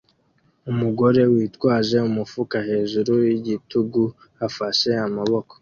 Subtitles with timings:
[0.71, 4.03] Umugore witwaje umufuka hejuru yigitugu
[4.47, 5.49] afashe amaboko